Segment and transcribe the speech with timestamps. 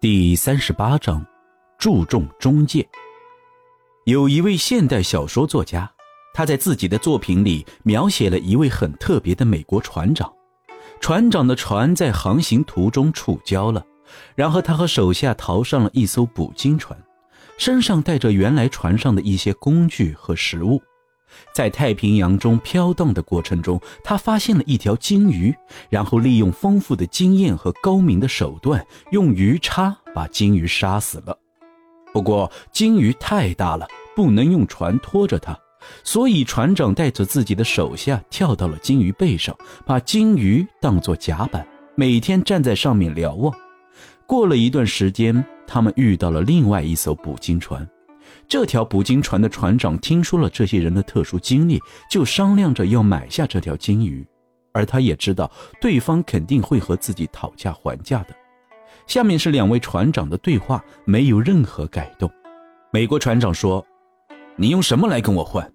[0.00, 1.26] 第三十八章，
[1.76, 2.88] 注重中介。
[4.04, 5.90] 有一位现代小说作家，
[6.32, 10.32] 他在自己的作品里描写了一位很特别的美国船长。
[11.00, 13.84] 船长的船在航行途中触礁了，
[14.36, 16.96] 然后他和手下逃上了一艘捕鲸船，
[17.58, 20.80] 身上带着原来船上的一些工具和食物。
[21.52, 25.54] 在太平洋中飘荡的过程中，他发现了一条鲸鱼，
[25.88, 31.38] 然后利用丰富的经验和高明的手段，用鱼叉把鲸鱼杀死了。
[32.12, 33.86] 不过，鲸鱼太大了，
[34.16, 35.56] 不能用船拖着它，
[36.02, 43.54] 所以船长带着自己的手下跳到了鲸鱼背上，把鲸鱼当作甲板，每天站在上面瞭望。
[44.26, 47.88] 过了一段时间，他们遇到了另外一艘捕鲸船。
[48.48, 51.78] 这条捕鲸船的船长听说了这些人的特殊经历，
[52.10, 54.26] 就商量着要买下这条鲸鱼，
[54.72, 55.50] 而他也知道
[55.82, 58.34] 对方肯定会和自己讨价还价的。
[59.06, 62.30] 下面是两位船长的对话，没有任何改动。
[62.90, 63.86] 美国船长说
[64.56, 65.70] ：“你用什么来跟我换？”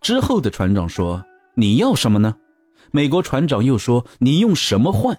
[0.00, 1.22] 之后的船长说
[1.56, 2.34] ：“你要什么呢？”
[2.90, 5.18] 美国船长又说：“你用什么换？”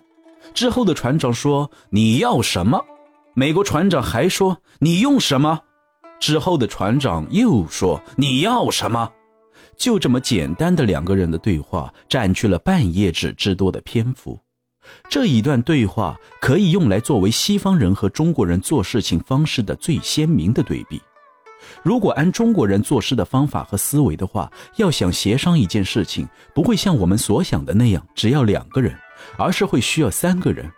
[0.56, 2.84] 之后的船长说：“你要什么？”
[3.36, 5.60] 美国船长还说：“你用什么？”
[6.20, 9.12] 之后的船长又说：“你要什么？”
[9.78, 14.38] 就这么简单的两个人的对话，占据了半页纸之多的篇幅。
[15.10, 21.02] 这一段对话可以用来作为西方人和中国人做事情方式的最鲜明的对比。
[21.84, 28.94] 如果按中国人做事的方法和思维的话，要想协商一件事情，不会像我们所想的那样只要两个人，
[29.38, 30.70] 而是会需要三个人，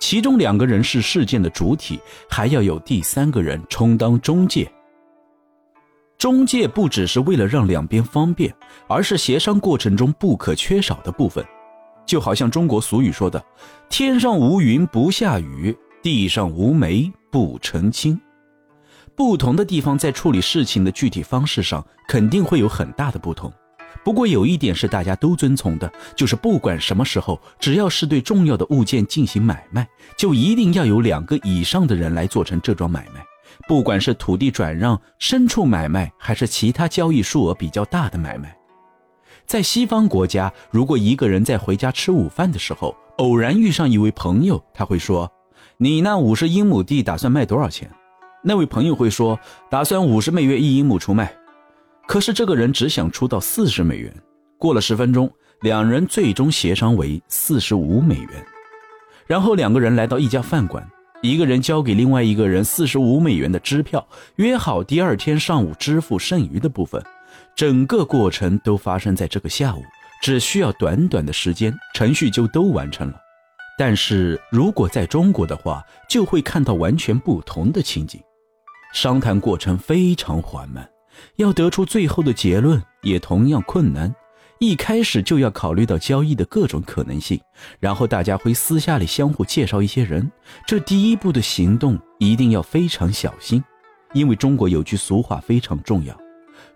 [0.00, 1.98] 其中两个人是事件的主体，
[2.28, 4.70] 还要有第三个人充当中介。
[6.24, 8.50] 中介不只是为了让两边方便，
[8.88, 11.44] 而是协商过程中不可缺少的部分。
[12.06, 13.44] 就好像中国俗语说的
[13.90, 18.18] ：“天上无云不下雨，地上无煤不成亲。”
[19.14, 23.52] 不同的地方在处理事情的具体方式上肯定会有很大的不同。
[24.02, 29.86] 不过有一点是大家都遵从的，就是不管什么时候，只要是对重要的物件进行买卖，
[30.16, 33.22] 就一定要有两个以上的人来做成这桩买卖。
[33.66, 38.56] 不管是土地转让、牲畜买卖，还是其他交易数额比较大的买卖，
[39.46, 45.30] 在西方国家，如果一个人在回家吃午饭的时候，偶然遇上一位朋友，他会说
[45.78, 47.90] ：“你那五十英亩地打算卖多少钱？”
[48.42, 49.38] 那位朋友会说
[49.70, 51.34] ：“打算五十美元一英亩出卖。”
[52.06, 54.14] 可是这个人只想出到四十美元。
[54.58, 55.30] 过了十分钟，
[55.62, 58.46] 两人最终协商为四十五美元。
[59.26, 60.86] 然后两个人来到一家饭馆。
[61.24, 67.02] 一个人交给另外一个人四十五美元的支票，约好第二天上午支付剩余的部分。
[67.56, 69.82] 整个过程都发生在这个下午，
[70.20, 73.14] 只需要短短的时间，程序就都完成了。
[73.78, 78.20] 但是如果在中国的话，就会看到完全不同的情景。
[78.92, 80.86] 商谈过程非常缓慢，
[81.36, 84.14] 要得出最后的结论也同样困难。
[84.60, 87.38] 一开始就要考虑到交易的各种可能性，
[87.80, 90.30] 然后大家会私下里相互介绍一些人。
[90.66, 93.62] 这第一步的行动一定要非常小心，
[94.12, 96.16] 因为中国有句俗话非常重要：“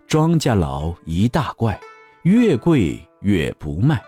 [0.05, 1.79] 庄稼老一大怪，
[2.23, 3.99] 越贵越不卖。”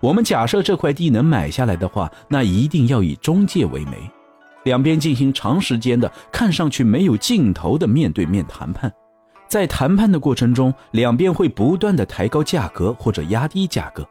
[0.00, 4.10] 我们假设这块地能买下来的话，那一定要以中介为媒，
[4.64, 8.92] 两边进行长时间的、看上去没有尽头的面对面谈判。
[9.48, 14.06] 在谈判的过程中，两边会不断的抬高价格或者压低价格，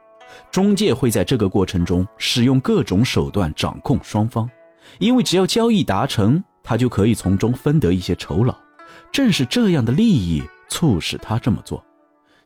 [0.49, 4.49] 中介会在这个过程中使用各种手段掌控双方，
[4.99, 8.55] 因为只要交易达成，他就可以从中分得一些酬劳。
[9.11, 11.83] 正是这样的利益促使他这么做。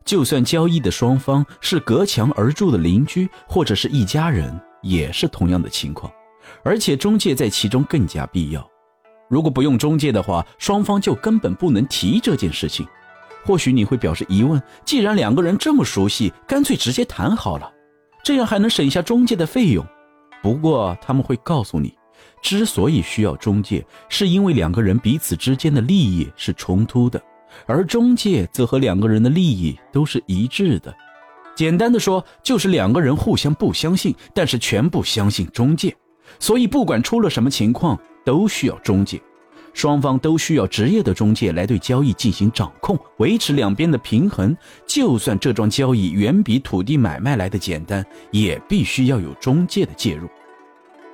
[0.04, 6.10] 就算交易的双方是隔墙而住的邻居或者是一家人，也是同样的情况，
[6.64, 8.68] 而且中介在其中更加必要。
[9.30, 12.84] 如果不用中介的话，双方就根本不能提这件事情。
[13.44, 17.72] 或许你会表示疑问：既然两个人这么熟悉，干脆直接谈好了，
[18.24, 19.86] 这样还能省下中介的费用。
[20.42, 21.94] 不过他们会告诉你，
[22.42, 27.22] 之所以需要中介，是因为两个人彼此之间的利益是冲突的，
[27.66, 30.92] 而中介则和两个人的利益都是一致的。
[31.54, 35.96] 简单的说，就是两个人互相不相信，但是全部相信中介。
[36.40, 37.96] 所以不管出了什么情况。
[38.24, 39.20] 都需要中介，
[39.72, 44.56] 双方都需要职业的中介来对交易进行掌控，维持两边的平衡。
[44.86, 50.28] 就算这桩交易远比土地买卖来的简单，也必须要有中介的介入。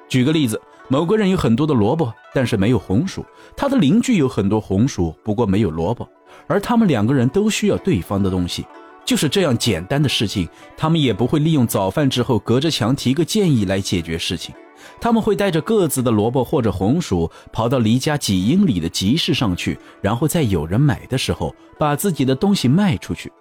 [0.09, 3.23] 举个例子，某个人有很多的萝卜，但是没有红薯；
[3.57, 6.09] 他的邻居有很多红薯，不过没有萝卜。
[6.47, 8.65] 而他们两个人都需要对方的东西，
[9.05, 14.55] 就是这样简单的事情，他们也不会利用早饭之后隔着墙提个建议来解决事情。
[15.01, 23.33] 他们会带着各自的萝卜或者红薯，跑到离家几英里的集市上去，然后在有人买的时候，把自己的东西卖出去。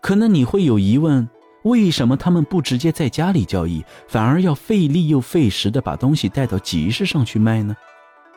[0.00, 1.28] 可能你会有疑问：
[1.64, 7.76] 为什么他们不直接在家里交易，反而要费力又费时的把东西带到集市上去卖呢？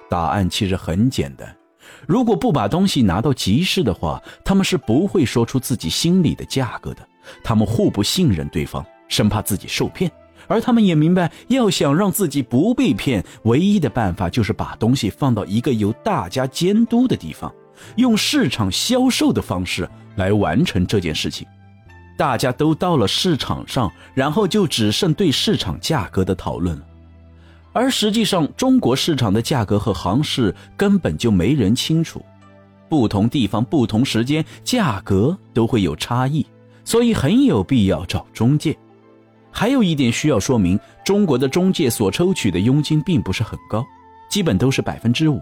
[0.10, 1.56] 答案其实很简单：
[2.08, 7.08] 如果不把东西拿到集市的话，他们是不会说出自己心里的价格的。
[7.44, 10.12] 他们互不信任对方，生怕自己受骗。
[10.48, 17.54] 而他们也明白，要想让自己不被骗，唯一的办法就是把东西放到一个由大家监督的地方，
[17.96, 21.48] 用市场销售的方式来完成这件事情。
[22.18, 26.86] 大家都到了市场上，然后就只剩对市场价格的讨论了。
[27.74, 32.24] 而实际上，中国市场的价格和行市根本就没人清楚，
[32.88, 36.46] 不同地方、不同时间，价格都会有差异，
[36.86, 38.78] 所以很有必要找中介。
[39.58, 43.86] 还有一点需要说明，中国的中介所抽取的佣金并不是很高，
[44.30, 45.42] 基本都是百分之五。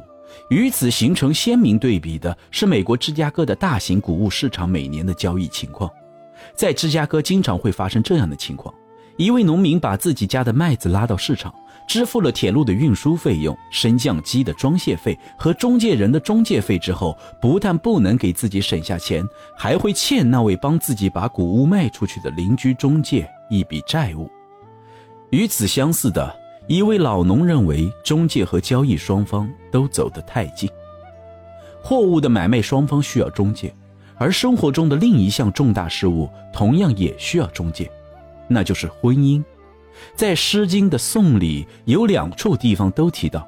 [0.51, 5.89] 与此形成鲜明对比的是，美国芝加哥的大型谷物市场每年的交易情况。
[6.55, 8.71] 在芝加哥，经常会发生这样的情况：
[9.17, 11.53] 一位农民把自己家的麦子拉到市场，
[11.87, 19.23] 支付了铁路的运输费用、升降机的装卸费和中介人的中介费之后，不但不能给自己省下钱，
[19.55, 23.29] 还会欠那位帮自己把谷物卖出去的邻居中介。
[23.49, 24.27] 一笔债务。
[25.29, 30.67] 与此相似的一位老农认为，中介和交易双方都走得太近。
[31.83, 33.71] 货物的买卖双方需要中介，
[34.15, 37.91] 而生活中的另一项重大事务同样也需要中介，
[38.47, 39.43] 那就是婚姻。
[40.15, 43.47] 在《诗经》的颂里有两处地方都提到，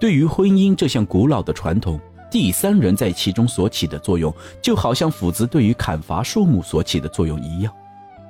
[0.00, 2.00] 对于婚姻这项古老的传统，
[2.30, 7.72] 第三人在其中所起的作用，就好像斧子对于砍伐树木所起的作用一样。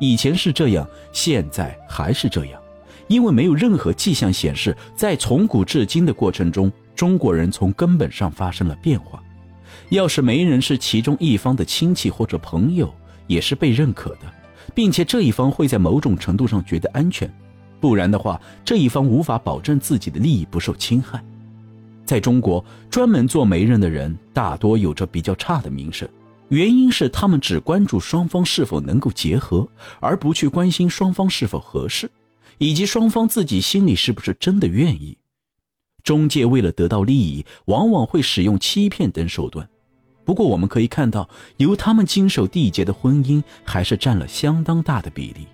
[0.00, 2.60] 以前是这样，现在还是这样，
[3.06, 9.22] 因为没有任何迹象显示，在从古至今的过程中，中国人从根本上发生了变化。
[9.90, 12.92] 要是媒人是其中一方的亲戚或者朋友，
[13.28, 14.20] 也是被认可的，
[14.74, 17.32] 并且这一方会在某种程度上觉得安全，
[17.80, 21.22] 不然的话，这一方无法保证自己的利益不受侵害。
[22.04, 26.08] 在中国，专门做媒人的人大多有着比较差的名声。
[26.48, 29.66] 原因是他们只关注双方是否能够结合，
[30.00, 32.10] 而不去关心双方是否合适，
[32.58, 35.16] 以及双方自己心里是不是真的愿意。
[36.02, 39.66] 中介为了得到利益，往往会使用欺骗等手段。
[40.24, 45.46] 不过，我们可以看到，由他们经手缔结的婚姻还是占了相当大的比例。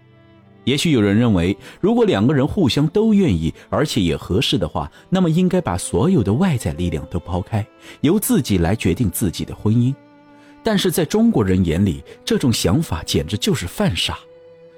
[0.64, 7.66] 也许有人认为，如果两个人互相都愿意，而且也合适的话，那么应该把所有的外在力量都抛开，
[8.02, 9.94] 由自己来决定自己的婚姻。
[10.62, 14.18] 但是在中国人眼里，这种想法简直就是犯傻，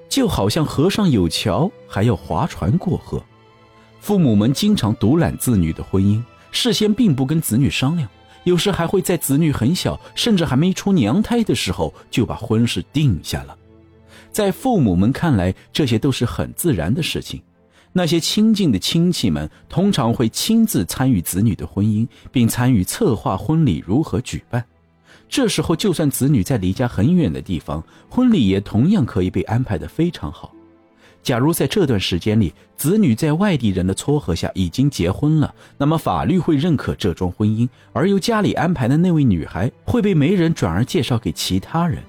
[0.09, 3.21] 就好像河上有桥还要划船过河。
[3.99, 6.23] 父母们经常独揽子女的婚姻，
[6.53, 8.09] 事先并不跟子女商量，
[8.45, 13.57] 有时还会在子女很小，甚至还没出娘胎的时候就把婚事定下了。
[14.33, 17.43] 在父母们看来，这些都是很自然的事情。
[17.93, 24.65] 那些亲近的亲戚们通常会亲自参与子女的婚姻，并参与策划婚礼如何举办。
[25.29, 30.55] 这时候，就算子女在离家很远的地方，婚礼也同样可以被安排得非常好。
[31.23, 42.03] 假如在这段时间里，子女在外地人的撮合下已经结婚了，那么法律会认可这桩婚姻，而由家里安排的那位女孩会被媒人转而介绍给其他人。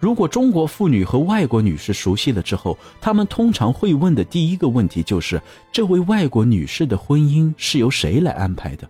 [0.00, 8.88] 如果中国妇女和外国女士熟悉了之后，他们通常会问的第一个问题就是：这位外国女士的婚姻是由谁来安排的？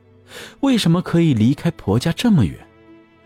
[0.61, 2.55] 为什么可以离开婆家这么远？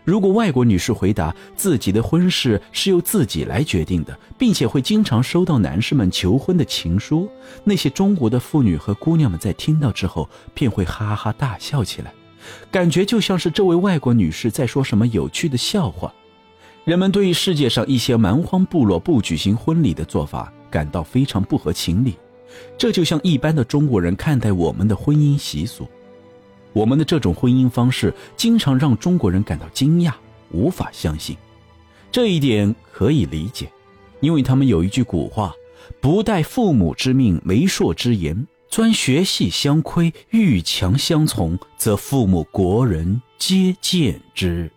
[0.05, 7.29] 如果外国女士回答自己的婚事是由自己来决定的，并且会经常收到男士们求婚的情书，
[7.63, 12.13] 那些中国的妇女和姑娘们在听到之后便会哈哈大笑起来，
[12.69, 16.13] 感觉就像是这位外国女士在说什么有趣的笑话。
[16.83, 22.17] 人们对于世界上一些蛮荒部落不举行婚礼的做法感到非常不合情理，
[22.77, 25.87] 这就像一般的中国人看待我们的婚姻习俗。
[26.73, 30.13] 我们的这种婚姻方式经常让中国人感到惊讶，
[30.51, 31.37] 无法相信。
[32.11, 33.71] 这一点可以理解，
[34.19, 35.53] 因为他们有一句古话
[36.01, 44.71] ：“不待父母之命，媒妁之言，专学系相窥，欲强相从，则父母国人皆见之。”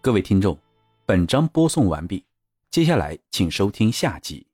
[0.00, 0.58] 各位听众，
[1.04, 2.24] 本章播送完毕，
[2.70, 4.47] 接下来请收听下集。